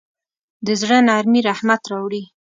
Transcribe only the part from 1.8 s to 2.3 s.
راوړي.